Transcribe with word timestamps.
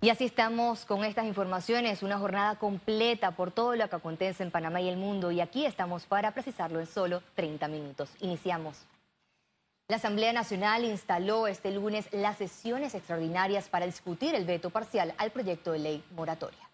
Y 0.00 0.10
así 0.10 0.26
estamos 0.26 0.84
con 0.84 1.04
estas 1.04 1.26
informaciones, 1.26 2.04
una 2.04 2.18
jornada 2.18 2.54
completa 2.54 3.32
por 3.32 3.50
todo 3.50 3.74
lo 3.74 3.88
que 3.90 3.96
acontece 3.96 4.44
en 4.44 4.52
Panamá 4.52 4.80
y 4.80 4.88
el 4.88 4.96
mundo. 4.96 5.32
Y 5.32 5.40
aquí 5.40 5.66
estamos 5.66 6.06
para 6.06 6.30
precisarlo 6.30 6.78
en 6.78 6.86
solo 6.86 7.20
30 7.34 7.66
minutos. 7.66 8.08
Iniciamos. 8.20 8.86
La 9.88 9.96
Asamblea 9.96 10.32
Nacional 10.32 10.84
instaló 10.84 11.48
este 11.48 11.72
lunes 11.72 12.08
las 12.12 12.36
sesiones 12.36 12.94
extraordinarias 12.94 13.68
para 13.68 13.86
discutir 13.86 14.36
el 14.36 14.44
veto 14.44 14.70
parcial 14.70 15.14
al 15.18 15.32
proyecto 15.32 15.72
de 15.72 15.80
ley 15.80 16.04
moratoria. 16.14 16.67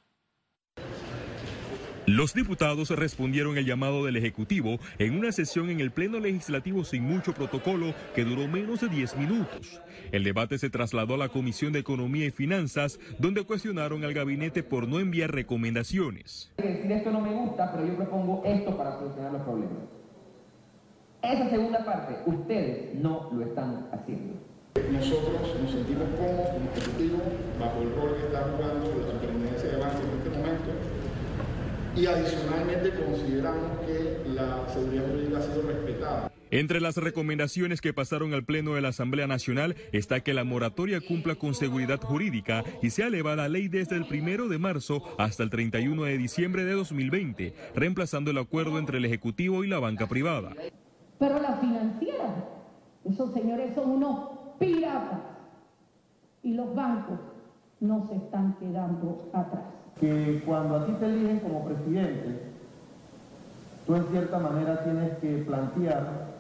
Los 2.07 2.35
diputados 2.35 2.91
respondieron 2.91 3.57
el 3.57 3.65
llamado 3.65 4.05
del 4.05 4.17
Ejecutivo 4.17 4.79
en 4.99 5.19
una 5.19 5.33
sesión 5.33 5.71
en 5.71 5.81
el 5.81 5.91
Pleno 5.91 6.21
Legislativo 6.21 6.85
sin 6.85 7.03
mucho 7.03 7.33
protocolo 7.33 7.95
que 8.15 8.25
duró 8.27 8.47
menos 8.47 8.83
de 8.83 8.89
10 8.89 9.17
minutos. 9.17 9.81
El 10.13 10.23
debate 10.23 10.59
se 10.59 10.69
trasladó 10.69 11.15
a 11.15 11.17
la 11.17 11.31
Comisión 11.31 11.73
de 11.73 11.79
Economía 11.79 12.27
y 12.27 12.31
Finanzas, 12.31 13.01
donde 13.19 13.45
cuestionaron 13.45 14.05
al 14.05 14.13
gabinete 14.13 14.63
por 14.63 14.87
no 14.87 15.01
enviar 15.01 15.33
recomendaciones. 15.33 16.53
esto 16.59 17.11
no 17.11 17.23
me 17.23 17.33
gusta, 17.33 17.73
pero 17.73 17.87
yo 17.87 17.97
propongo 17.97 18.43
esto 18.45 18.77
para 18.77 18.99
solucionar 18.99 19.33
los 19.33 19.43
problemas. 19.43 19.85
Esa 21.23 21.49
segunda 21.49 21.87
parte, 21.87 22.17
ustedes 22.27 22.95
no 22.97 23.31
lo 23.33 23.47
están 23.47 23.89
haciendo. 23.93 24.35
Nosotros 24.93 25.57
nos 25.59 25.71
sentimos 25.71 26.09
cómodos 26.19 26.51
como 26.51 26.71
Ejecutivo 26.71 27.23
bajo 27.59 27.81
el 27.81 27.95
rol 27.97 28.15
que 28.17 28.27
está 28.27 28.43
jugando 28.43 28.95
la 28.95 29.13
Superintendencia 29.13 29.71
de 29.71 29.77
Bancos 29.79 30.01
en 30.03 30.19
este 30.19 30.39
momento 30.39 30.95
y 31.97 32.07
adicionalmente 32.07 32.91
consideramos 32.91 33.79
que 33.87 34.23
la 34.35 34.69
seguridad 34.69 35.07
jurídica 35.09 35.39
ha 35.39 35.43
sido 35.43 35.63
respetada. 35.63 36.33
Entre 36.51 36.81
las 36.81 36.97
recomendaciones 36.97 37.81
que 37.81 37.93
pasaron 37.93 38.33
al 38.33 38.45
Pleno 38.45 38.75
de 38.75 38.81
la 38.81 38.89
Asamblea 38.89 39.27
Nacional 39.27 39.77
está 39.93 40.21
que 40.21 40.35
la 40.35 40.45
moratoria 40.45 41.01
cumpla 41.01 41.35
con 41.35 41.55
seguridad 41.55 42.01
jurídica 42.01 42.65
y 42.83 42.91
sea 42.91 43.09
elevada 43.09 43.45
a 43.45 43.49
ley 43.49 43.69
desde 43.69 43.97
el 43.97 44.07
primero 44.07 44.49
de 44.49 44.59
marzo 44.59 45.03
hasta 45.19 45.43
el 45.43 45.51
31 45.51 46.05
de 46.05 46.19
diciembre 46.19 46.65
de 46.65 46.73
2020, 46.73 47.55
reemplazando 47.75 48.31
el 48.31 48.39
acuerdo 48.39 48.79
entre 48.79 48.99
el 48.99 49.05
Ejecutivo 49.05 49.65
y 49.65 49.69
la 49.69 49.81
banca 49.81 50.09
privada. 50.09 50.51
Pero 51.19 51.41
la 51.41 51.57
financiera, 51.57 52.45
esos 53.05 53.33
señores 53.33 53.75
son 53.75 53.91
unos 53.91 54.31
piratas 54.59 55.21
y 56.43 56.55
los 56.55 56.75
bancos 56.75 57.19
no 57.81 58.07
se 58.09 58.17
están 58.17 58.57
quedando 58.61 59.31
atrás 59.33 59.65
que 60.01 60.43
cuando 60.45 60.77
a 60.77 60.87
ti 60.87 60.93
te 60.99 61.07
eligen 61.07 61.41
como 61.41 61.65
presidente, 61.65 62.41
tú 63.87 63.95
en 63.95 64.07
cierta 64.11 64.39
manera 64.39 64.83
tienes 64.83 65.19
que 65.19 65.45
plantear 65.45 66.35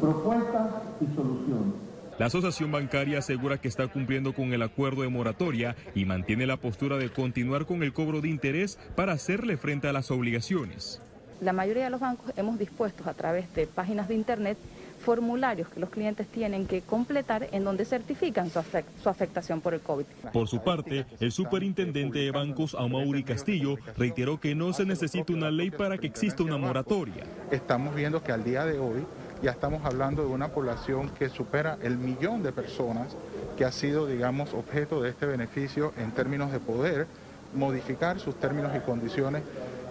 propuestas 0.00 0.68
y 1.00 1.14
soluciones. 1.14 1.74
La 2.18 2.26
asociación 2.26 2.70
bancaria 2.70 3.18
asegura 3.18 3.58
que 3.58 3.68
está 3.68 3.88
cumpliendo 3.88 4.34
con 4.34 4.52
el 4.52 4.62
acuerdo 4.62 5.02
de 5.02 5.08
moratoria 5.08 5.76
y 5.94 6.04
mantiene 6.04 6.46
la 6.46 6.56
postura 6.56 6.98
de 6.98 7.10
continuar 7.10 7.66
con 7.66 7.82
el 7.82 7.92
cobro 7.92 8.20
de 8.20 8.28
interés 8.28 8.78
para 8.94 9.12
hacerle 9.12 9.56
frente 9.56 9.88
a 9.88 9.92
las 9.92 10.10
obligaciones. 10.10 11.00
La 11.40 11.52
mayoría 11.52 11.84
de 11.84 11.90
los 11.90 12.00
bancos 12.00 12.32
hemos 12.36 12.58
dispuesto 12.58 13.08
a 13.08 13.14
través 13.14 13.52
de 13.54 13.66
páginas 13.66 14.08
de 14.08 14.14
Internet 14.14 14.58
formularios 15.02 15.68
que 15.68 15.80
los 15.80 15.90
clientes 15.90 16.26
tienen 16.28 16.66
que 16.66 16.82
completar 16.82 17.48
en 17.52 17.64
donde 17.64 17.84
certifican 17.84 18.50
su, 18.50 19.08
afectación 19.08 19.60
por 19.60 19.74
el 19.74 19.80
COVID. 19.80 20.04
Por 20.32 20.48
su 20.48 20.62
parte, 20.62 21.04
el 21.20 21.32
superintendente 21.32 22.20
de 22.20 22.30
bancos, 22.30 22.74
Amaury 22.74 23.24
Castillo, 23.24 23.76
reiteró 23.96 24.40
que 24.40 24.54
no 24.54 24.72
se 24.72 24.86
necesita 24.86 25.32
una 25.32 25.50
ley 25.50 25.70
para 25.70 25.98
que 25.98 26.06
exista 26.06 26.42
una 26.42 26.56
moratoria. 26.56 27.24
Estamos 27.50 27.94
viendo 27.94 28.22
que 28.22 28.32
al 28.32 28.44
día 28.44 28.64
de 28.64 28.78
hoy 28.78 29.04
ya 29.42 29.50
estamos 29.50 29.84
hablando 29.84 30.22
de 30.22 30.28
una 30.28 30.48
población 30.48 31.10
que 31.10 31.28
supera 31.28 31.76
el 31.82 31.98
millón 31.98 32.42
de 32.42 32.52
personas 32.52 33.16
que 33.58 33.64
ha 33.64 33.72
sido, 33.72 34.06
digamos, 34.06 34.54
objeto 34.54 35.02
de 35.02 35.10
este 35.10 35.26
beneficio 35.26 35.92
en 35.98 36.12
términos 36.12 36.52
de 36.52 36.60
poder 36.60 37.06
modificar 37.54 38.20
sus 38.20 38.36
términos 38.36 38.72
y 38.76 38.80
condiciones 38.80 39.42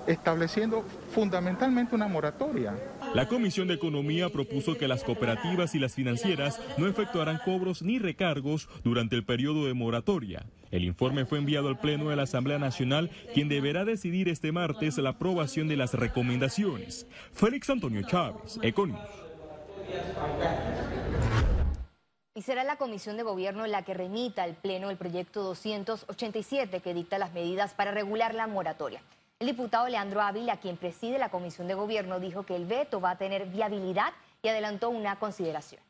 estableciendo 0.08 0.84
fundamentalmente 1.14 1.96
una 1.96 2.08
moratoria. 2.08 2.74
La 3.14 3.28
Comisión 3.28 3.68
de 3.68 3.74
Economía 3.74 4.30
propuso 4.30 4.78
que 4.78 4.88
las 4.88 5.04
cooperativas 5.04 5.76
y 5.76 5.80
las 5.80 5.96
financieras 5.96 6.62
no 6.78 6.88
efectuarán 6.88 7.42
cobros 7.44 7.82
ni 7.82 8.00
recargos 8.00 8.70
durante 8.86 9.18
el 9.18 9.26
periodo 9.26 9.66
de 9.66 9.74
moratoria. 9.74 10.46
El 10.72 10.86
informe 10.86 11.26
fue 11.26 11.38
enviado 11.38 11.68
al 11.68 11.78
Pleno 11.78 12.10
de 12.10 12.16
la 12.16 12.24
Asamblea 12.24 12.58
Nacional, 12.58 13.12
quien 13.34 13.50
deberá 13.50 13.84
decidir 13.84 14.30
este 14.30 14.54
martes 14.54 14.98
la 14.98 15.10
aprobación 15.10 15.68
de 15.68 15.76
las 15.76 15.94
recomendaciones. 15.94 17.06
Félix 17.34 17.70
Antonio 17.70 18.02
Chávez, 18.08 18.58
Econius. 18.62 19.00
Y 22.34 22.42
será 22.44 22.64
la 22.64 22.78
Comisión 22.78 23.18
de 23.18 23.24
Gobierno 23.24 23.68
la 23.68 23.84
que 23.84 23.94
remita 23.94 24.44
al 24.44 24.56
Pleno 24.56 24.90
el 24.90 24.96
proyecto 24.96 25.44
287 25.44 26.80
que 26.80 26.94
dicta 26.94 27.18
las 27.18 27.34
medidas 27.34 27.74
para 27.74 27.92
regular 27.92 28.34
la 28.34 28.48
moratoria. 28.48 29.02
El 29.42 29.48
diputado 29.48 29.90
Leandro 29.90 30.22
Ávila, 30.22 30.58
quien 30.58 30.78
preside 30.78 31.18
la 31.18 31.30
Comisión 31.30 31.68
de 31.68 31.74
Gobierno, 31.74 32.20
dijo 32.20 32.44
que 32.46 32.56
el 32.56 32.68
veto 32.68 33.02
va 33.02 33.10
a 33.10 33.18
tener 33.18 33.48
viabilidad 33.48 34.14
y 34.44 34.50
adelantó 34.50 34.92
una 34.92 35.18
consideración. 35.18 35.82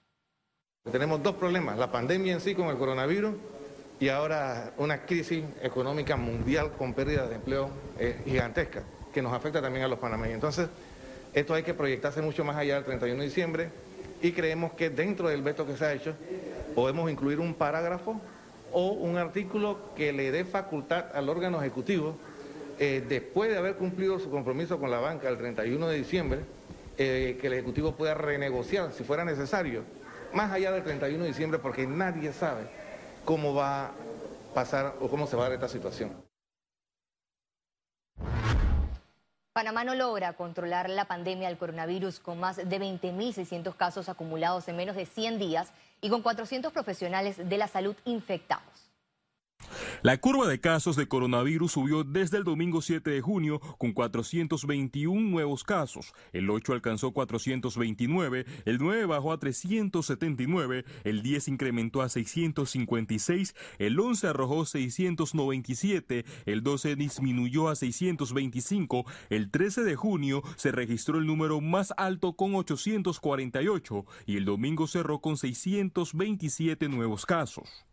Tenemos 0.90 1.22
dos 1.22 1.36
problemas, 1.36 1.78
la 1.78 1.92
pandemia 1.92 2.32
en 2.32 2.40
sí 2.40 2.56
con 2.56 2.68
el 2.70 2.78
coronavirus 2.78 3.36
y 4.00 4.08
ahora 4.08 4.72
una 4.78 5.02
crisis 5.06 5.44
económica 5.62 6.16
mundial 6.16 6.72
con 6.78 6.94
pérdida 6.94 7.28
de 7.28 7.36
empleo 7.36 7.70
eh, 8.00 8.22
gigantesca, 8.24 8.84
que 9.14 9.22
nos 9.22 9.34
afecta 9.34 9.62
también 9.62 9.84
a 9.84 9.90
los 9.90 10.00
panameños. 10.00 10.36
Entonces, 10.36 10.70
esto 11.34 11.54
hay 11.54 11.64
que 11.64 11.74
proyectarse 11.74 12.22
mucho 12.22 12.46
más 12.46 12.56
allá 12.56 12.76
del 12.76 12.86
31 12.86 13.20
de 13.20 13.26
diciembre 13.26 13.70
y 14.22 14.32
creemos 14.32 14.72
que 14.76 14.90
dentro 14.90 15.28
del 15.28 15.42
veto 15.42 15.68
que 15.68 15.76
se 15.76 15.84
ha 15.84 15.92
hecho 15.92 16.16
podemos 16.74 17.12
incluir 17.12 17.42
un 17.42 17.54
parágrafo 17.54 18.16
o 18.72 18.92
un 18.92 19.18
artículo 19.18 19.94
que 19.98 20.14
le 20.14 20.32
dé 20.32 20.46
facultad 20.46 21.08
al 21.14 21.28
órgano 21.28 21.60
ejecutivo 21.60 22.16
eh, 22.84 23.06
después 23.08 23.52
de 23.52 23.60
haber 23.60 23.76
cumplido 23.76 24.18
su 24.18 24.32
compromiso 24.32 24.80
con 24.80 24.90
la 24.90 24.98
banca 24.98 25.30
el 25.30 25.38
31 25.38 25.88
de 25.88 25.98
diciembre, 26.00 26.40
eh, 26.98 27.38
que 27.40 27.46
el 27.46 27.54
Ejecutivo 27.54 27.92
pueda 27.92 28.16
renegociar 28.16 28.92
si 28.92 29.04
fuera 29.04 29.24
necesario, 29.24 29.84
más 30.34 30.52
allá 30.52 30.72
del 30.72 30.82
31 30.82 31.22
de 31.22 31.30
diciembre, 31.30 31.60
porque 31.60 31.86
nadie 31.86 32.34
sabe 32.34 32.64
cómo 33.24 33.54
va 33.54 33.86
a 33.86 33.92
pasar 34.56 34.96
o 35.00 35.08
cómo 35.10 35.28
se 35.28 35.36
va 35.36 35.44
a 35.44 35.50
dar 35.50 35.54
esta 35.54 35.70
situación. 35.70 36.12
Panamá 39.54 39.84
no 39.84 39.94
logra 39.94 40.34
controlar 40.34 40.90
la 40.90 41.06
pandemia 41.06 41.50
del 41.50 41.60
coronavirus 41.60 42.20
con 42.20 42.40
más 42.40 42.56
de 42.56 42.66
20.600 42.66 43.76
casos 43.76 44.10
acumulados 44.10 44.68
en 44.68 44.76
menos 44.76 44.96
de 44.96 45.06
100 45.06 45.38
días 45.38 45.72
y 46.02 46.10
con 46.10 46.24
400 46.24 46.74
profesionales 46.74 47.38
de 47.48 47.58
la 47.60 47.68
salud 47.68 47.96
infectados. 48.06 48.91
La 50.04 50.18
curva 50.18 50.48
de 50.48 50.60
casos 50.60 50.96
de 50.96 51.08
coronavirus 51.08 51.74
subió 51.74 52.04
desde 52.04 52.38
el 52.38 52.44
domingo 52.44 52.82
7 52.82 53.08
de 53.12 53.22
junio 53.22 53.60
con 53.78 53.94
421 53.94 55.30
nuevos 55.30 55.64
casos. 55.64 56.16
El 56.34 56.50
8 56.50 56.74
alcanzó 56.74 57.12
429, 57.12 58.48
el 58.66 58.80
9 58.80 59.06
bajó 59.06 59.32
a 59.32 59.38
379, 59.38 60.86
el 61.04 61.22
10 61.22 61.50
incrementó 61.50 62.02
a 62.02 62.10
656, 62.10 63.56
el 63.78 64.00
11 64.00 64.28
arrojó 64.28 64.66
697, 64.66 66.26
el 66.48 66.64
12 66.64 66.96
disminuyó 66.96 67.70
a 67.70 67.76
625, 67.76 69.06
el 69.30 69.52
13 69.52 69.84
de 69.84 69.96
junio 69.96 70.42
se 70.56 70.72
registró 70.72 71.20
el 71.20 71.28
número 71.28 71.62
más 71.62 71.94
alto 71.96 72.34
con 72.34 72.56
848 72.56 74.06
y 74.26 74.38
el 74.38 74.46
domingo 74.46 74.88
cerró 74.88 75.20
con 75.22 75.38
627 75.38 76.90
nuevos 76.90 77.28
casos. 77.28 77.86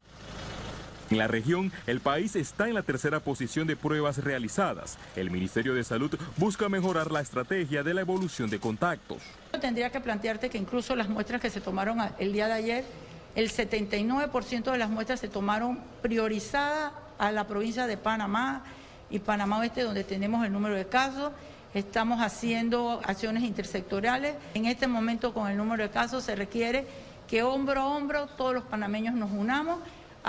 En 1.10 1.16
la 1.16 1.26
región, 1.26 1.72
el 1.86 2.00
país 2.00 2.36
está 2.36 2.68
en 2.68 2.74
la 2.74 2.82
tercera 2.82 3.20
posición 3.20 3.66
de 3.66 3.76
pruebas 3.76 4.18
realizadas. 4.18 4.98
El 5.16 5.30
Ministerio 5.30 5.74
de 5.74 5.82
Salud 5.82 6.14
busca 6.36 6.68
mejorar 6.68 7.10
la 7.10 7.22
estrategia 7.22 7.82
de 7.82 7.94
la 7.94 8.02
evolución 8.02 8.50
de 8.50 8.60
contactos. 8.60 9.22
Tendría 9.58 9.90
que 9.90 10.00
plantearte 10.00 10.50
que 10.50 10.58
incluso 10.58 10.94
las 10.94 11.08
muestras 11.08 11.40
que 11.40 11.48
se 11.48 11.62
tomaron 11.62 11.98
el 12.18 12.32
día 12.32 12.46
de 12.46 12.52
ayer, 12.52 12.84
el 13.34 13.50
79% 13.50 14.70
de 14.70 14.78
las 14.78 14.90
muestras 14.90 15.20
se 15.20 15.28
tomaron 15.28 15.78
priorizadas 16.02 16.92
a 17.18 17.32
la 17.32 17.46
provincia 17.46 17.86
de 17.86 17.96
Panamá 17.96 18.64
y 19.08 19.18
Panamá 19.18 19.60
Oeste, 19.60 19.84
donde 19.84 20.04
tenemos 20.04 20.44
el 20.44 20.52
número 20.52 20.74
de 20.74 20.86
casos. 20.86 21.32
Estamos 21.72 22.20
haciendo 22.20 23.00
acciones 23.04 23.44
intersectoriales. 23.44 24.34
En 24.52 24.66
este 24.66 24.86
momento, 24.86 25.32
con 25.32 25.48
el 25.48 25.56
número 25.56 25.84
de 25.84 25.90
casos, 25.90 26.24
se 26.24 26.36
requiere 26.36 26.86
que 27.26 27.42
hombro 27.42 27.80
a 27.80 27.86
hombro 27.86 28.26
todos 28.26 28.54
los 28.54 28.64
panameños 28.64 29.14
nos 29.14 29.30
unamos 29.30 29.78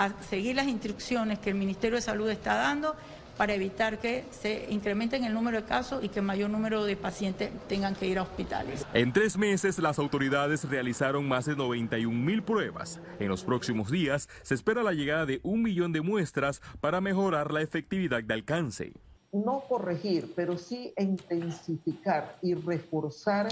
a 0.00 0.22
seguir 0.22 0.56
las 0.56 0.66
instrucciones 0.66 1.38
que 1.40 1.50
el 1.50 1.56
Ministerio 1.56 1.96
de 1.96 2.00
Salud 2.00 2.30
está 2.30 2.54
dando 2.54 2.96
para 3.36 3.52
evitar 3.52 3.98
que 3.98 4.24
se 4.30 4.66
incrementen 4.70 5.24
el 5.24 5.34
número 5.34 5.60
de 5.60 5.66
casos 5.66 6.02
y 6.02 6.08
que 6.08 6.22
mayor 6.22 6.48
número 6.48 6.84
de 6.84 6.96
pacientes 6.96 7.50
tengan 7.68 7.94
que 7.94 8.06
ir 8.06 8.18
a 8.18 8.22
hospitales. 8.22 8.86
En 8.94 9.12
tres 9.12 9.36
meses, 9.36 9.78
las 9.78 9.98
autoridades 9.98 10.64
realizaron 10.64 11.28
más 11.28 11.44
de 11.44 11.54
91 11.54 12.18
mil 12.18 12.42
pruebas. 12.42 12.98
En 13.18 13.28
los 13.28 13.44
próximos 13.44 13.90
días, 13.90 14.30
se 14.42 14.54
espera 14.54 14.82
la 14.82 14.92
llegada 14.92 15.26
de 15.26 15.40
un 15.42 15.62
millón 15.62 15.92
de 15.92 16.00
muestras 16.00 16.62
para 16.80 17.02
mejorar 17.02 17.52
la 17.52 17.60
efectividad 17.60 18.22
de 18.22 18.32
alcance. 18.32 18.92
No 19.32 19.64
corregir, 19.68 20.32
pero 20.34 20.56
sí 20.56 20.94
intensificar 20.96 22.38
y 22.40 22.54
reforzar 22.54 23.48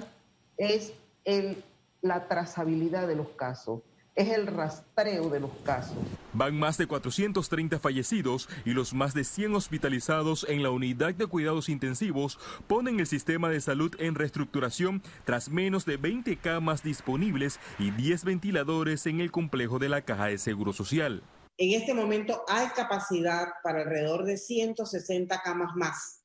es 0.57 0.95
el, 1.25 1.63
la 2.01 2.27
trazabilidad 2.27 3.07
de 3.07 3.17
los 3.17 3.29
casos 3.29 3.83
es 4.19 4.31
el 4.31 4.49
rastreo 4.49 5.31
de 5.31 5.39
los 5.39 5.53
casos. 5.65 5.97
Van 6.33 6.59
más 6.59 6.77
de 6.77 6.89
430 6.89 7.79
fallecidos 7.79 8.49
y 8.65 8.71
los 8.71 8.93
más 8.93 9.15
de 9.15 9.23
100 9.23 9.55
hospitalizados 9.55 10.45
en 10.49 10.65
la 10.65 10.71
unidad 10.71 11.15
de 11.15 11.27
cuidados 11.27 11.69
intensivos 11.69 12.39
ponen 12.67 12.99
el 12.99 13.07
sistema 13.07 13.49
de 13.49 13.61
salud 13.61 13.95
en 14.01 14.17
reestructuración 14.17 15.03
tras 15.25 15.51
menos 15.51 15.87
de 15.87 15.99
20 15.99 16.37
camas 16.39 16.83
disponibles 16.83 17.61
y 17.79 17.93
10 17.93 18.25
ventiladores 18.25 19.07
en 19.07 19.21
el 19.21 19.31
complejo 19.31 19.79
de 19.79 19.89
la 19.89 20.03
Caja 20.03 20.27
de 20.27 20.39
Seguro 20.39 20.73
Social. 20.73 21.23
En 21.57 21.81
este 21.81 21.95
momento 21.95 22.43
hay 22.49 22.67
capacidad 22.75 23.47
para 23.63 23.83
alrededor 23.83 24.25
de 24.25 24.37
160 24.37 25.41
camas 25.43 25.77
más 25.77 26.25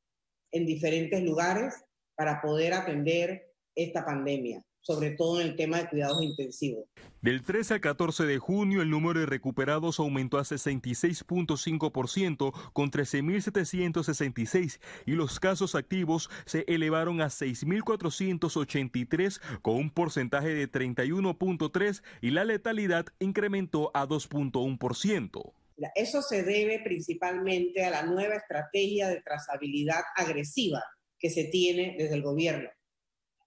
en 0.52 0.66
diferentes 0.66 1.22
lugares 1.24 1.76
para 2.16 2.42
poder 2.42 2.74
atender 2.74 3.54
esta 3.76 4.04
pandemia 4.04 4.64
sobre 4.84 5.12
todo 5.12 5.40
en 5.42 5.48
el 5.48 5.56
tema 5.56 5.80
de 5.80 5.90
cuidados 5.90 6.22
intensivos. 6.22 6.86
Del 7.22 7.42
13 7.42 7.76
al 7.76 7.82
14 7.82 8.26
de 8.26 8.38
junio, 8.38 8.82
el 8.82 8.90
número 8.90 9.22
de 9.22 9.26
recuperados 9.26 9.98
aumentó 10.00 10.38
a 10.38 10.44
66.5% 10.44 12.72
con 12.74 12.92
13.766 12.92 14.82
y 15.06 15.14
los 15.14 15.40
casos 15.40 15.76
activos 15.76 16.30
se 16.46 16.66
elevaron 16.68 17.22
a 17.22 17.28
6.483 17.28 19.40
con 19.62 19.76
un 19.76 19.90
porcentaje 19.90 20.50
de 20.50 20.70
31.3 20.70 22.04
y 22.22 22.32
la 22.32 22.44
letalidad 22.44 23.06
incrementó 23.20 23.90
a 23.94 24.06
2.1%. 24.06 25.54
Eso 25.96 26.22
se 26.22 26.44
debe 26.44 26.82
principalmente 26.84 27.86
a 27.86 27.90
la 27.90 28.04
nueva 28.04 28.36
estrategia 28.36 29.08
de 29.08 29.22
trazabilidad 29.22 30.02
agresiva 30.16 30.84
que 31.18 31.30
se 31.30 31.46
tiene 31.46 31.96
desde 31.98 32.16
el 32.16 32.22
gobierno 32.22 32.70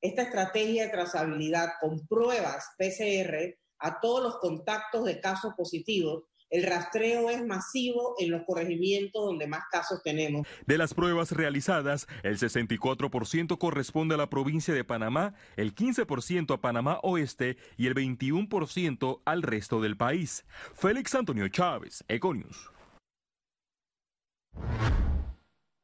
esta 0.07 0.23
estrategia 0.23 0.85
de 0.85 0.91
trazabilidad 0.91 1.71
con 1.81 2.07
pruebas 2.07 2.67
PCR 2.79 3.57
a 3.79 4.01
todos 4.01 4.23
los 4.23 4.39
contactos 4.39 5.05
de 5.05 5.21
casos 5.21 5.53
positivos 5.57 6.25
el 6.51 6.63
rastreo 6.63 7.29
es 7.29 7.45
masivo 7.45 8.15
en 8.19 8.31
los 8.31 8.43
corregimientos 8.47 9.25
donde 9.25 9.47
más 9.47 9.65
casos 9.71 10.01
tenemos. 10.03 10.47
De 10.67 10.79
las 10.79 10.95
pruebas 10.95 11.33
realizadas, 11.33 12.07
el 12.23 12.39
64% 12.39 13.59
corresponde 13.59 14.15
a 14.15 14.19
la 14.19 14.31
provincia 14.31 14.73
de 14.73 14.85
Panamá, 14.85 15.35
el 15.57 15.75
15% 15.75 16.55
a 16.55 16.61
Panamá 16.61 17.01
Oeste 17.03 17.57
y 17.77 17.89
el 17.89 17.95
21% 17.95 19.23
al 19.25 19.43
resto 19.43 19.81
del 19.81 19.97
país. 19.97 20.45
Félix 20.75 21.15
Antonio 21.15 21.49
Chávez, 21.49 22.05
Econius. 22.09 22.71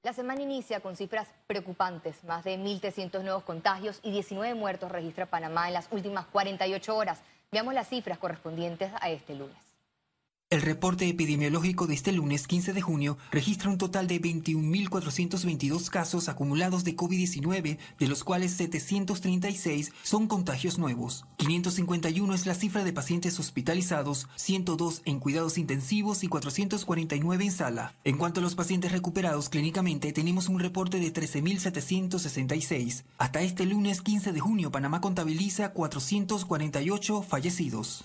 La 0.04 0.12
semana 0.12 0.42
inicia 0.42 0.80
con 0.80 0.96
cifras 0.96 1.28
preocupantes. 1.46 2.24
Más 2.24 2.42
de 2.42 2.58
1.300 2.58 3.22
nuevos 3.22 3.44
contagios 3.44 4.00
y 4.02 4.10
19 4.10 4.54
muertos 4.54 4.90
registra 4.90 5.26
Panamá 5.26 5.68
en 5.68 5.74
las 5.74 5.86
últimas 5.92 6.26
48 6.26 6.96
horas. 6.96 7.20
Veamos 7.52 7.72
las 7.72 7.88
cifras 7.88 8.18
correspondientes 8.18 8.90
a 9.00 9.10
este 9.10 9.36
lunes. 9.36 9.71
El 10.52 10.60
reporte 10.60 11.08
epidemiológico 11.08 11.86
de 11.86 11.94
este 11.94 12.12
lunes 12.12 12.46
15 12.46 12.74
de 12.74 12.82
junio 12.82 13.16
registra 13.30 13.70
un 13.70 13.78
total 13.78 14.06
de 14.06 14.20
21.422 14.20 15.88
casos 15.88 16.28
acumulados 16.28 16.84
de 16.84 16.94
COVID-19, 16.94 17.78
de 17.98 18.06
los 18.06 18.22
cuales 18.22 18.52
736 18.52 19.92
son 20.02 20.26
contagios 20.26 20.76
nuevos. 20.76 21.24
551 21.38 22.34
es 22.34 22.44
la 22.44 22.52
cifra 22.54 22.84
de 22.84 22.92
pacientes 22.92 23.40
hospitalizados, 23.40 24.28
102 24.36 25.00
en 25.06 25.20
cuidados 25.20 25.56
intensivos 25.56 26.22
y 26.22 26.28
449 26.28 27.44
en 27.44 27.50
sala. 27.50 27.94
En 28.04 28.18
cuanto 28.18 28.40
a 28.40 28.42
los 28.42 28.54
pacientes 28.54 28.92
recuperados 28.92 29.48
clínicamente, 29.48 30.12
tenemos 30.12 30.50
un 30.50 30.60
reporte 30.60 31.00
de 31.00 31.14
13.766. 31.14 33.04
Hasta 33.16 33.40
este 33.40 33.64
lunes 33.64 34.02
15 34.02 34.32
de 34.32 34.40
junio, 34.40 34.70
Panamá 34.70 35.00
contabiliza 35.00 35.70
448 35.70 37.22
fallecidos. 37.22 38.04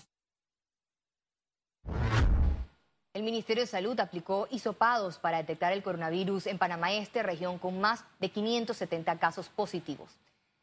El 3.17 3.23
Ministerio 3.23 3.63
de 3.63 3.67
Salud 3.67 3.99
aplicó 3.99 4.47
hisopados 4.51 5.17
para 5.17 5.37
detectar 5.37 5.73
el 5.73 5.81
coronavirus 5.81 6.45
en 6.45 6.59
Panamá 6.59 6.91
Este, 6.91 7.23
región 7.23 7.57
con 7.57 7.81
más 7.81 8.03
de 8.19 8.29
570 8.29 9.17
casos 9.17 9.49
positivos. 9.49 10.11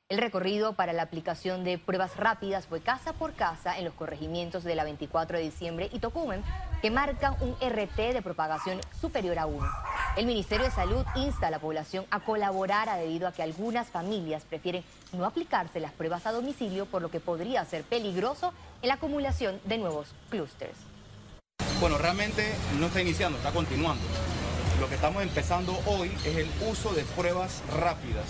El 0.09 0.19
recorrido 0.19 0.75
para 0.75 0.93
la 0.93 1.03
aplicación 1.03 1.65
de 1.65 1.79
pruebas 1.79 2.17
rápidas 2.17 2.67
fue 2.67 2.81
casa 2.81 3.13
por 3.13 3.33
casa 3.33 3.77
en 3.77 3.85
los 3.85 3.95
corregimientos 3.95 4.63
de 4.63 4.77
la 4.77 4.85
24 4.85 5.37
de 5.37 5.43
diciembre 5.43 5.91
y 5.93 5.99
Tocumen, 5.99 6.45
que 6.81 6.93
marcan 6.93 7.35
un 7.41 7.57
RT 7.57 8.13
de 8.13 8.23
propagación 8.23 8.79
superior 9.01 9.41
a 9.41 9.47
1. 9.47 9.69
El 10.17 10.27
Ministerio 10.27 10.67
de 10.67 10.71
Salud 10.71 11.05
insta 11.17 11.49
a 11.49 11.51
la 11.51 11.59
población 11.59 12.07
a 12.13 12.21
colaborar 12.21 12.89
debido 13.01 13.27
a 13.27 13.33
que 13.33 13.43
algunas 13.43 13.89
familias 13.89 14.45
prefieren 14.45 14.85
no 15.13 15.25
aplicarse 15.25 15.81
las 15.81 15.91
pruebas 15.91 16.25
a 16.25 16.31
domicilio, 16.31 16.87
por 16.87 17.03
lo 17.03 17.11
que 17.11 17.19
podría 17.19 17.65
ser 17.65 17.83
peligroso 17.83 18.55
en 18.81 18.91
la 18.91 18.95
acumulación 18.95 19.61
de 19.65 19.79
nuevos 19.79 20.15
clústeres. 20.31 20.94
Bueno, 21.81 21.99
realmente 21.99 22.55
no 22.79 22.87
está 22.87 23.03
iniciando, 23.03 23.37
está 23.39 23.51
continuando. 23.51 24.03
Lo 24.81 24.89
que 24.89 24.95
estamos 24.95 25.23
empezando 25.23 25.79
hoy 25.87 26.11
es 26.25 26.37
el 26.37 26.49
uso 26.71 26.93
de 26.95 27.03
pruebas 27.03 27.63
rápidas, 27.77 28.27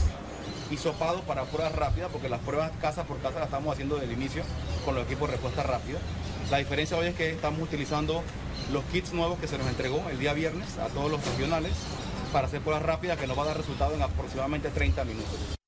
hisopado 0.70 1.20
para 1.22 1.44
pruebas 1.44 1.74
rápidas, 1.74 2.10
porque 2.10 2.28
las 2.28 2.40
pruebas 2.40 2.72
casa 2.80 3.04
por 3.04 3.20
casa 3.20 3.36
las 3.36 3.46
estamos 3.46 3.72
haciendo 3.72 3.96
desde 3.96 4.12
el 4.12 4.18
inicio 4.18 4.42
con 4.84 4.94
los 4.94 5.04
equipos 5.04 5.30
respuesta 5.30 5.62
rápida. 5.62 5.98
La 6.50 6.58
diferencia 6.58 6.96
hoy 6.96 7.08
es 7.08 7.14
que 7.14 7.30
estamos 7.30 7.60
utilizando 7.60 8.22
los 8.72 8.82
kits 8.84 9.12
nuevos 9.12 9.38
que 9.38 9.46
se 9.46 9.58
nos 9.58 9.66
entregó 9.68 10.02
el 10.10 10.18
día 10.18 10.32
viernes 10.32 10.78
a 10.78 10.88
todos 10.88 11.10
los 11.10 11.24
regionales 11.24 11.72
para 12.32 12.46
hacer 12.46 12.60
pruebas 12.60 12.82
rápidas 12.82 13.18
que 13.18 13.26
nos 13.26 13.38
va 13.38 13.42
a 13.42 13.46
dar 13.46 13.56
resultado 13.56 13.94
en 13.94 14.02
aproximadamente 14.02 14.70
30 14.70 15.04
minutos. 15.04 15.63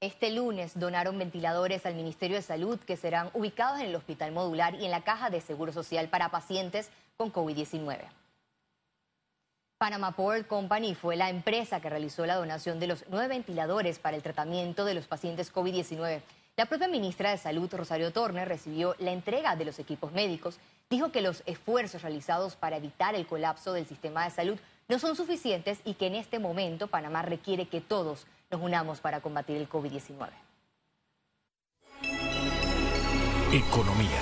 Este 0.00 0.30
lunes 0.30 0.78
donaron 0.78 1.18
ventiladores 1.18 1.84
al 1.84 1.96
Ministerio 1.96 2.36
de 2.36 2.42
Salud 2.42 2.78
que 2.78 2.96
serán 2.96 3.30
ubicados 3.34 3.80
en 3.80 3.86
el 3.86 3.96
Hospital 3.96 4.30
Modular 4.30 4.76
y 4.76 4.84
en 4.84 4.92
la 4.92 5.02
Caja 5.02 5.28
de 5.28 5.40
Seguro 5.40 5.72
Social 5.72 6.08
para 6.08 6.30
pacientes 6.30 6.90
con 7.16 7.32
COVID-19. 7.32 7.98
Panama 9.76 10.12
Port 10.12 10.46
Company 10.46 10.94
fue 10.94 11.16
la 11.16 11.30
empresa 11.30 11.80
que 11.80 11.90
realizó 11.90 12.26
la 12.26 12.36
donación 12.36 12.78
de 12.78 12.86
los 12.86 13.06
nueve 13.08 13.26
ventiladores 13.26 13.98
para 13.98 14.16
el 14.16 14.22
tratamiento 14.22 14.84
de 14.84 14.94
los 14.94 15.08
pacientes 15.08 15.52
COVID-19. 15.52 16.20
La 16.56 16.66
propia 16.66 16.86
ministra 16.86 17.32
de 17.32 17.38
Salud, 17.38 17.72
Rosario 17.72 18.12
Torner, 18.12 18.46
recibió 18.46 18.94
la 19.00 19.10
entrega 19.10 19.56
de 19.56 19.64
los 19.64 19.80
equipos 19.80 20.12
médicos. 20.12 20.58
Dijo 20.90 21.10
que 21.10 21.22
los 21.22 21.42
esfuerzos 21.46 22.02
realizados 22.02 22.54
para 22.54 22.76
evitar 22.76 23.16
el 23.16 23.26
colapso 23.26 23.72
del 23.72 23.86
sistema 23.86 24.24
de 24.24 24.30
salud 24.30 24.58
no 24.88 25.00
son 25.00 25.16
suficientes 25.16 25.80
y 25.84 25.94
que 25.94 26.06
en 26.06 26.14
este 26.14 26.38
momento 26.38 26.86
Panamá 26.86 27.22
requiere 27.22 27.66
que 27.66 27.80
todos 27.80 28.26
nos 28.50 28.60
unamos 28.60 29.00
para 29.00 29.20
combatir 29.20 29.56
el 29.56 29.68
COVID-19. 29.68 30.30
Economía. 33.52 34.20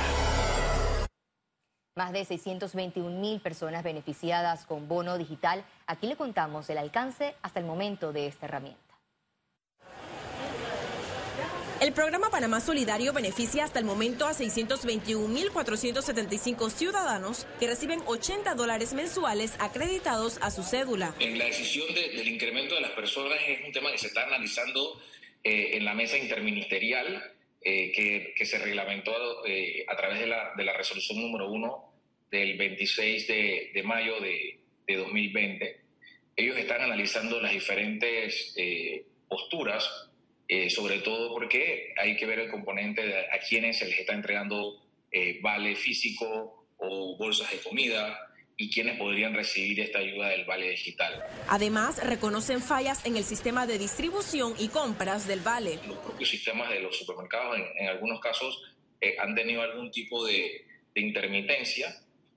Más 1.96 2.12
de 2.12 2.24
621 2.24 3.20
mil 3.20 3.40
personas 3.40 3.82
beneficiadas 3.82 4.66
con 4.66 4.86
bono 4.86 5.16
digital. 5.16 5.64
Aquí 5.86 6.06
le 6.06 6.16
contamos 6.16 6.68
el 6.70 6.78
alcance 6.78 7.34
hasta 7.42 7.58
el 7.58 7.66
momento 7.66 8.12
de 8.12 8.26
esta 8.26 8.46
herramienta. 8.46 8.85
El 11.86 11.92
programa 11.92 12.30
Panamá 12.30 12.60
Solidario 12.60 13.12
beneficia 13.12 13.62
hasta 13.62 13.78
el 13.78 13.84
momento 13.84 14.26
a 14.26 14.32
621.475 14.32 16.68
ciudadanos 16.68 17.46
que 17.60 17.68
reciben 17.68 18.00
80 18.06 18.56
dólares 18.56 18.92
mensuales 18.92 19.54
acreditados 19.60 20.40
a 20.42 20.50
su 20.50 20.64
cédula. 20.64 21.14
En 21.20 21.38
la 21.38 21.44
decisión 21.44 21.86
del 21.94 22.26
incremento 22.26 22.74
de 22.74 22.80
las 22.80 22.90
personas 22.90 23.38
es 23.46 23.64
un 23.64 23.70
tema 23.70 23.92
que 23.92 23.98
se 23.98 24.08
está 24.08 24.24
analizando 24.24 25.00
eh, 25.44 25.76
en 25.76 25.84
la 25.84 25.94
mesa 25.94 26.18
interministerial 26.18 27.34
eh, 27.62 28.34
que, 28.36 28.44
se 28.44 28.58
reglamentó 28.58 29.46
eh, 29.46 29.84
a 29.86 29.96
través 29.96 30.18
de 30.18 30.26
la, 30.26 30.54
resolución 30.76 31.20
número 31.20 31.52
1 31.52 31.92
del 32.32 32.58
26 32.58 33.28
de, 33.28 33.82
mayo 33.84 34.18
de, 34.18 34.58
de, 34.88 34.96
2020. 34.96 35.80
Ellos 36.34 36.56
están 36.56 36.80
analizando 36.80 37.40
las 37.40 37.52
diferentes 37.52 38.56
posturas 39.28 40.10
eh, 40.48 40.70
sobre 40.70 41.00
todo 41.00 41.32
porque 41.32 41.92
hay 41.96 42.16
que 42.16 42.26
ver 42.26 42.38
el 42.38 42.50
componente 42.50 43.04
de 43.04 43.18
a 43.18 43.38
quienes 43.46 43.78
se 43.78 43.86
les 43.86 43.98
está 43.98 44.14
entregando 44.14 44.80
eh, 45.10 45.40
vale 45.42 45.74
físico 45.74 46.68
o 46.76 47.16
bolsas 47.16 47.50
de 47.50 47.58
comida 47.58 48.18
y 48.56 48.70
quienes 48.70 48.96
podrían 48.96 49.34
recibir 49.34 49.80
esta 49.80 49.98
ayuda 49.98 50.28
del 50.28 50.44
vale 50.44 50.70
digital. 50.70 51.22
Además, 51.48 52.02
reconocen 52.02 52.62
fallas 52.62 53.04
en 53.04 53.16
el 53.16 53.24
sistema 53.24 53.66
de 53.66 53.78
distribución 53.78 54.54
y 54.58 54.68
compras 54.68 55.26
del 55.26 55.40
vale. 55.40 55.78
Los 55.86 55.98
propios 55.98 56.30
sistemas 56.30 56.70
de 56.70 56.80
los 56.80 56.96
supermercados 56.96 57.58
en, 57.76 57.88
algunos 57.88 58.20
casos 58.20 58.62
eh, 59.00 59.16
han 59.18 59.34
tenido 59.34 59.62
algún 59.62 59.90
tipo 59.90 60.24
de, 60.24 60.64
de 60.94 61.00
intermitencia. 61.00 61.94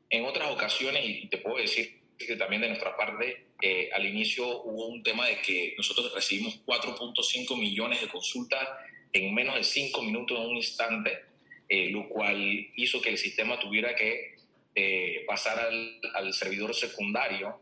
En 0.09 0.25
otras 0.25 0.51
ocasiones, 0.51 1.03
y 1.05 1.27
te 1.27 1.37
puedo 1.37 1.57
decir 1.57 1.98
que 2.19 2.35
también 2.35 2.61
de 2.61 2.69
nuestra 2.69 2.95
parte 2.95 3.47
eh, 3.61 3.89
al 3.93 4.05
inicio 4.05 4.63
hubo 4.63 4.87
un 4.87 5.01
tema 5.01 5.27
de 5.27 5.41
que 5.41 5.73
nosotros 5.77 6.13
recibimos 6.13 6.59
4.5 6.65 7.57
millones 7.57 8.01
de 8.01 8.07
consultas 8.07 8.67
en 9.13 9.33
menos 9.33 9.55
de 9.55 9.63
5 9.63 10.01
minutos 10.03 10.37
en 10.37 10.45
un 10.45 10.57
instante, 10.57 11.19
eh, 11.67 11.89
lo 11.89 12.07
cual 12.09 12.37
hizo 12.75 13.01
que 13.01 13.09
el 13.09 13.17
sistema 13.17 13.59
tuviera 13.59 13.95
que 13.95 14.35
eh, 14.75 15.23
pasar 15.27 15.59
al, 15.59 15.99
al, 16.13 16.33
servidor 16.33 16.75
secundario 16.75 17.59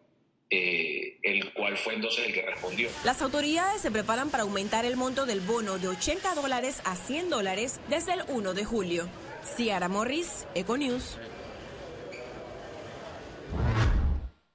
eh, 0.49 1.17
el 1.23 1.51
cual 1.51 1.77
fue 1.77 1.95
entonces 1.95 2.25
el 2.25 2.33
que 2.33 2.41
respondió. 2.41 2.89
Las 3.03 3.21
autoridades 3.21 3.81
se 3.81 3.91
preparan 3.91 4.29
para 4.29 4.43
aumentar 4.43 4.85
el 4.85 4.95
monto 4.95 5.25
del 5.25 5.41
bono 5.41 5.77
de 5.77 5.89
80 5.89 6.35
dólares 6.35 6.81
a 6.85 6.95
100 6.95 7.29
dólares 7.29 7.81
desde 7.89 8.13
el 8.13 8.21
1 8.29 8.53
de 8.53 8.63
julio. 8.63 9.09
Ciara 9.43 9.89
Morris, 9.89 10.47
Econews. 10.55 11.17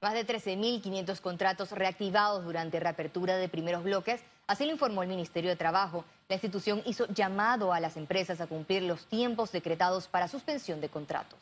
Más 0.03 0.15
de 0.15 0.27
13.500 0.27 1.21
contratos 1.21 1.71
reactivados 1.71 2.43
durante 2.43 2.77
reapertura 2.77 3.37
de 3.37 3.47
primeros 3.47 3.85
bloques, 3.85 4.21
así 4.47 4.65
lo 4.65 4.73
informó 4.73 5.01
el 5.01 5.07
Ministerio 5.07 5.49
de 5.49 5.55
Trabajo. 5.55 6.03
La 6.27 6.35
institución 6.35 6.81
hizo 6.85 7.07
llamado 7.07 7.71
a 7.71 7.79
las 7.79 7.95
empresas 7.95 8.41
a 8.41 8.47
cumplir 8.47 8.83
los 8.83 9.05
tiempos 9.05 9.53
decretados 9.53 10.09
para 10.09 10.27
suspensión 10.27 10.81
de 10.81 10.89
contratos. 10.89 11.39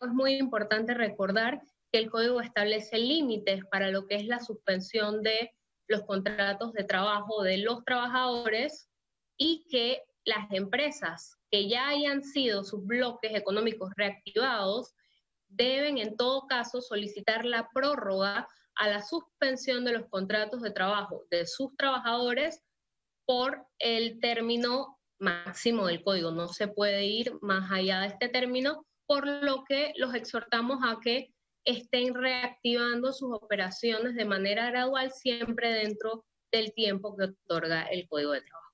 Es 0.00 0.08
muy 0.08 0.36
importante 0.36 0.94
recordar 0.94 1.60
que 1.92 1.98
el 1.98 2.10
código 2.10 2.40
establece 2.40 2.96
límites 2.96 3.62
para 3.70 3.90
lo 3.90 4.06
que 4.06 4.14
es 4.14 4.24
la 4.24 4.40
suspensión 4.40 5.22
de 5.22 5.52
los 5.86 6.00
contratos 6.04 6.72
de 6.72 6.84
trabajo 6.84 7.42
de 7.42 7.58
los 7.58 7.84
trabajadores 7.84 8.88
y 9.36 9.66
que 9.70 10.02
las 10.24 10.50
empresas 10.50 11.36
que 11.50 11.68
ya 11.68 11.88
hayan 11.88 12.24
sido 12.24 12.64
sus 12.64 12.86
bloques 12.86 13.34
económicos 13.34 13.92
reactivados 13.96 14.94
deben 15.48 15.98
en 15.98 16.16
todo 16.16 16.46
caso 16.46 16.80
solicitar 16.80 17.44
la 17.44 17.68
prórroga 17.72 18.48
a 18.74 18.88
la 18.88 19.02
suspensión 19.02 19.84
de 19.84 19.92
los 19.92 20.06
contratos 20.08 20.62
de 20.62 20.70
trabajo 20.70 21.24
de 21.30 21.46
sus 21.46 21.74
trabajadores 21.76 22.62
por 23.24 23.66
el 23.78 24.20
término 24.20 24.98
máximo 25.18 25.86
del 25.86 26.02
código. 26.02 26.30
No 26.30 26.48
se 26.48 26.68
puede 26.68 27.04
ir 27.04 27.32
más 27.40 27.70
allá 27.70 28.00
de 28.00 28.08
este 28.08 28.28
término, 28.28 28.86
por 29.06 29.26
lo 29.26 29.64
que 29.64 29.92
los 29.96 30.14
exhortamos 30.14 30.78
a 30.82 30.98
que 31.00 31.32
estén 31.64 32.14
reactivando 32.14 33.12
sus 33.12 33.32
operaciones 33.32 34.14
de 34.14 34.24
manera 34.24 34.70
gradual, 34.70 35.10
siempre 35.10 35.70
dentro 35.72 36.24
del 36.52 36.72
tiempo 36.74 37.16
que 37.16 37.24
otorga 37.24 37.82
el 37.84 38.06
Código 38.08 38.32
de 38.32 38.42
Trabajo. 38.42 38.65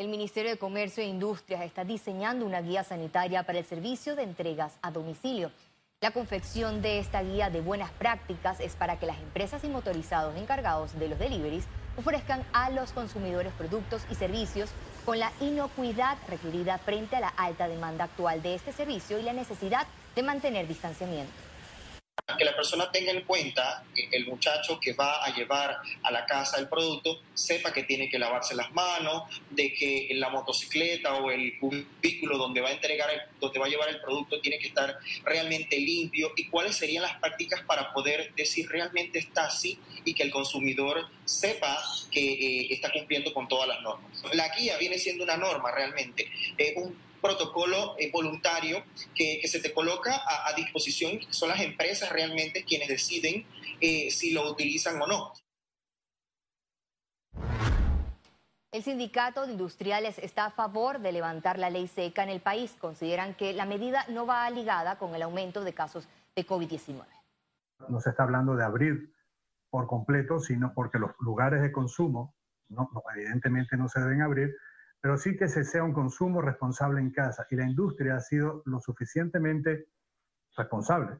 El 0.00 0.08
Ministerio 0.08 0.50
de 0.50 0.56
Comercio 0.56 1.02
e 1.02 1.06
Industrias 1.06 1.60
está 1.60 1.84
diseñando 1.84 2.46
una 2.46 2.62
guía 2.62 2.82
sanitaria 2.82 3.42
para 3.42 3.58
el 3.58 3.66
servicio 3.66 4.16
de 4.16 4.22
entregas 4.22 4.78
a 4.80 4.90
domicilio. 4.90 5.52
La 6.00 6.10
confección 6.10 6.80
de 6.80 7.00
esta 7.00 7.22
guía 7.22 7.50
de 7.50 7.60
buenas 7.60 7.90
prácticas 7.90 8.60
es 8.60 8.76
para 8.76 8.98
que 8.98 9.04
las 9.04 9.18
empresas 9.18 9.62
y 9.62 9.68
motorizados 9.68 10.38
encargados 10.38 10.98
de 10.98 11.08
los 11.08 11.18
deliveries 11.18 11.66
ofrezcan 11.98 12.42
a 12.54 12.70
los 12.70 12.92
consumidores 12.92 13.52
productos 13.52 14.00
y 14.10 14.14
servicios 14.14 14.70
con 15.04 15.18
la 15.18 15.32
inocuidad 15.38 16.16
requerida 16.28 16.78
frente 16.78 17.16
a 17.16 17.20
la 17.20 17.28
alta 17.28 17.68
demanda 17.68 18.04
actual 18.04 18.40
de 18.40 18.54
este 18.54 18.72
servicio 18.72 19.18
y 19.18 19.22
la 19.24 19.34
necesidad 19.34 19.86
de 20.16 20.22
mantener 20.22 20.66
distanciamiento 20.66 21.49
que 22.36 22.44
la 22.44 22.54
persona 22.54 22.90
tenga 22.90 23.12
en 23.12 23.22
cuenta, 23.22 23.84
el 23.94 24.26
muchacho 24.26 24.78
que 24.80 24.92
va 24.92 25.24
a 25.24 25.34
llevar 25.34 25.76
a 26.02 26.10
la 26.10 26.26
casa 26.26 26.58
el 26.58 26.68
producto, 26.68 27.22
sepa 27.34 27.72
que 27.72 27.84
tiene 27.84 28.08
que 28.08 28.18
lavarse 28.18 28.54
las 28.54 28.72
manos, 28.72 29.24
de 29.50 29.72
que 29.72 30.08
la 30.14 30.28
motocicleta 30.28 31.14
o 31.14 31.30
el 31.30 31.58
cubículo 31.58 32.38
donde 32.38 32.60
va 32.60 32.68
a 32.68 32.72
entregar, 32.72 33.10
donde 33.40 33.58
va 33.58 33.66
a 33.66 33.68
llevar 33.68 33.88
el 33.88 34.00
producto 34.00 34.40
tiene 34.40 34.58
que 34.58 34.68
estar 34.68 34.98
realmente 35.24 35.78
limpio 35.78 36.32
y 36.36 36.48
cuáles 36.48 36.76
serían 36.76 37.02
las 37.02 37.18
prácticas 37.18 37.62
para 37.62 37.92
poder 37.92 38.34
decir 38.34 38.68
realmente 38.68 39.18
está 39.18 39.46
así 39.46 39.78
y 40.04 40.14
que 40.14 40.22
el 40.22 40.30
consumidor 40.30 41.06
sepa 41.24 41.78
que 42.10 42.20
eh, 42.20 42.66
está 42.70 42.90
cumpliendo 42.92 43.32
con 43.32 43.48
todas 43.48 43.68
las 43.68 43.80
normas. 43.82 44.22
La 44.32 44.54
guía 44.54 44.76
viene 44.78 44.98
siendo 44.98 45.24
una 45.24 45.36
norma 45.36 45.70
realmente, 45.70 46.30
es 46.56 46.76
un 46.76 47.09
protocolo 47.20 47.94
eh, 47.98 48.10
voluntario 48.12 48.82
que, 49.14 49.40
se 49.46 49.60
te 49.60 49.72
coloca 49.72 50.20
a, 50.46 50.52
disposición, 50.54 51.20
son 51.30 51.48
las 51.48 51.60
empresas 51.60 52.10
realmente 52.10 52.64
quienes 52.64 52.88
deciden 52.88 53.46
eh, 53.80 54.10
si 54.10 54.32
lo 54.32 54.50
utilizan 54.50 55.00
o 55.00 55.06
no. 55.06 55.32
El 58.72 58.84
sindicato 58.84 59.46
de 59.46 59.52
industriales 59.52 60.18
está 60.18 60.46
a 60.46 60.50
favor 60.50 61.00
de 61.00 61.10
levantar 61.10 61.58
la 61.58 61.70
ley 61.70 61.88
seca 61.88 62.22
en 62.22 62.28
el 62.28 62.40
país. 62.40 62.76
Consideran 62.80 63.34
que 63.34 63.52
la 63.52 63.66
medida 63.66 64.04
no 64.08 64.26
va 64.26 64.48
ligada 64.48 64.96
con 64.96 65.14
el 65.14 65.22
aumento 65.22 65.64
de 65.64 65.74
casos 65.74 66.08
de 66.36 66.46
COVID-19. 66.46 67.04
No 67.88 68.00
se 68.00 68.10
está 68.10 68.22
hablando 68.22 68.54
de 68.54 68.64
abrir 68.64 69.12
por 69.70 69.88
completo, 69.88 70.38
sino 70.38 70.72
porque 70.72 71.00
los 71.00 71.10
lugares 71.18 71.62
de 71.62 71.72
consumo 71.72 72.36
no, 72.70 72.88
evidentemente 73.16 73.76
no 73.76 73.88
se 73.88 74.00
deben 74.00 74.22
abrir, 74.22 74.56
pero 75.00 75.16
sí 75.16 75.36
que 75.36 75.48
se 75.48 75.64
sea 75.64 75.82
un 75.82 75.92
consumo 75.92 76.42
responsable 76.42 77.00
en 77.00 77.10
casa. 77.10 77.46
Y 77.50 77.56
la 77.56 77.66
industria 77.66 78.16
ha 78.16 78.20
sido 78.20 78.62
lo 78.66 78.80
suficientemente 78.80 79.88
responsable 80.56 81.18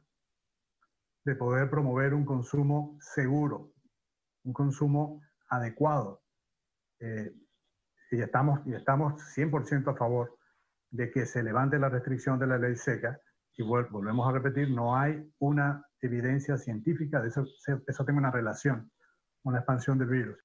de 1.23 1.35
poder 1.35 1.69
promover 1.69 2.13
un 2.13 2.25
consumo 2.25 2.97
seguro, 2.99 3.73
un 4.43 4.53
consumo 4.53 5.21
adecuado. 5.49 6.21
Eh, 6.99 7.33
y, 8.11 8.21
estamos, 8.21 8.59
y 8.65 8.73
estamos 8.73 9.21
100% 9.35 9.91
a 9.91 9.95
favor 9.95 10.37
de 10.89 11.09
que 11.11 11.25
se 11.25 11.41
levante 11.41 11.79
la 11.79 11.89
restricción 11.89 12.37
de 12.39 12.47
la 12.47 12.57
ley 12.57 12.75
seca. 12.75 13.19
Y 13.55 13.63
volvemos 13.63 14.27
a 14.27 14.31
repetir, 14.31 14.71
no 14.71 14.97
hay 14.97 15.29
una 15.39 15.85
evidencia 16.01 16.57
científica 16.57 17.21
de 17.21 17.29
eso, 17.29 17.45
eso 17.87 18.05
tenga 18.05 18.19
una 18.19 18.31
relación 18.31 18.91
con 19.43 19.53
la 19.53 19.59
expansión 19.59 19.97
del 19.97 20.07
virus. 20.07 20.37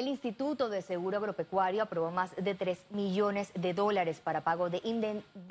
El 0.00 0.08
Instituto 0.08 0.70
de 0.70 0.80
Seguro 0.80 1.18
Agropecuario 1.18 1.82
aprobó 1.82 2.10
más 2.10 2.34
de 2.34 2.54
3 2.54 2.86
millones 2.88 3.52
de 3.54 3.74
dólares 3.74 4.18
para 4.24 4.42
pago 4.42 4.70
de, 4.70 4.80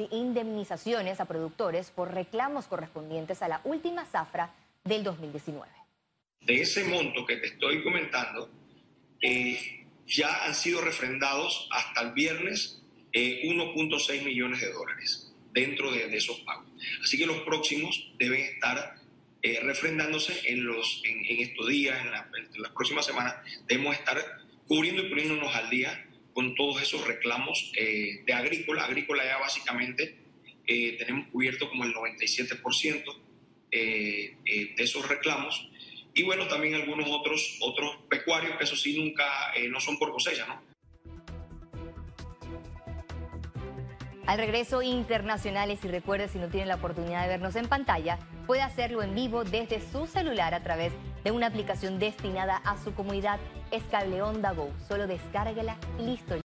indemnizaciones 0.09 1.19
a 1.19 1.25
productores 1.25 1.91
por 1.91 2.11
reclamos 2.11 2.65
correspondientes 2.65 3.43
a 3.43 3.47
la 3.47 3.61
última 3.63 4.05
zafra 4.07 4.55
del 4.83 5.03
2019. 5.03 5.71
De 6.41 6.61
ese 6.61 6.83
monto 6.83 7.27
que 7.27 7.35
te 7.35 7.45
estoy 7.45 7.83
comentando, 7.83 8.49
eh, 9.21 9.85
ya 10.07 10.45
han 10.45 10.55
sido 10.55 10.81
refrendados 10.81 11.69
hasta 11.69 12.01
el 12.01 12.13
viernes 12.13 12.81
1.6 13.13 14.09
eh, 14.09 14.23
millones 14.23 14.61
de 14.61 14.73
dólares 14.73 15.31
dentro 15.53 15.91
de, 15.91 16.05
esos 16.17 16.39
pagos. 16.39 16.65
Así 17.03 17.19
que 17.19 17.27
los 17.27 17.41
próximos 17.41 18.11
deben 18.17 18.41
estar 18.41 18.95
eh, 19.43 19.59
refrendándose 19.61 20.33
en, 20.51 20.65
los, 20.65 21.03
en, 21.05 21.23
estos 21.39 21.67
días, 21.67 21.97
en, 22.03 22.11
las 22.61 22.71
próximas 22.71 23.05
semanas, 23.05 23.35
debemos 23.67 23.95
estar 23.95 24.38
cubriendo 24.69 25.01
y 25.01 25.09
poniéndonos 25.09 25.53
al 25.53 25.69
día 25.69 26.05
con 26.33 26.55
todos 26.55 26.81
esos 26.81 27.05
reclamos 27.05 27.73
eh, 27.75 28.23
de 28.25 28.33
agrícola. 28.33 28.85
Agrícola 28.85 29.25
ya 29.25 29.37
básicamente 29.39 30.15
eh, 30.65 30.95
tenemos 30.97 31.27
cubierto 31.29 31.67
como 31.69 31.83
el 31.83 31.93
97% 31.93 33.03
de 33.71 34.73
esos 34.77 35.07
reclamos. 35.09 35.69
Y 36.13 36.23
bueno, 36.23 36.47
también 36.47 36.75
algunos 36.75 37.09
otros, 37.09 37.57
otros 37.61 37.97
pecuarios 38.09 38.57
que 38.57 38.63
eso 38.63 38.75
sí 38.75 38.97
nunca, 38.97 39.25
no 39.69 39.79
son 39.79 39.99
por 39.99 40.11
cosecha, 40.11 40.45
¿no? 40.47 40.69
Al 44.29 44.37
regreso 44.37 44.83
internacionales 44.83 45.79
y 45.83 45.87
recuerde 45.87 46.27
si 46.27 46.37
no 46.37 46.49
tiene 46.49 46.67
la 46.67 46.75
oportunidad 46.75 47.23
de 47.23 47.29
vernos 47.29 47.55
en 47.55 47.67
pantalla, 47.67 48.19
puede 48.45 48.61
hacerlo 48.61 49.01
en 49.01 49.15
vivo 49.15 49.43
desde 49.43 49.81
su 49.91 50.05
celular 50.05 50.53
a 50.53 50.61
través 50.61 50.93
de 51.23 51.31
una 51.31 51.47
aplicación 51.47 51.97
destinada 51.97 52.57
a 52.57 52.77
su 52.83 52.93
comunidad. 52.93 53.39
Es 53.71 53.83
Cable 53.91 54.21
Onda 54.21 54.51
Go. 54.53 54.69
Solo 54.87 55.05
descárguela 55.05 55.75
y 55.99 56.03
listo. 56.03 56.35